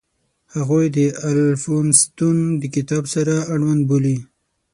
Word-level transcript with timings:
هغوی 0.55 0.85
د 0.97 0.99
الفونستون 1.29 2.37
د 2.61 2.63
کتاب 2.75 3.03
سره 3.15 3.35
اړوند 3.53 3.81
بولي. 3.89 4.17